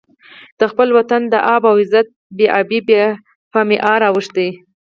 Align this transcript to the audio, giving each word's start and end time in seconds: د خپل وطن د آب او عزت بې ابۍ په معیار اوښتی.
د 0.59 0.61
خپل 0.71 0.87
وطن 0.97 1.21
د 1.27 1.35
آب 1.53 1.63
او 1.69 1.75
عزت 1.81 2.07
بې 2.37 2.47
ابۍ 2.59 2.79
په 3.51 3.59
معیار 3.69 4.01
اوښتی. 4.09 4.49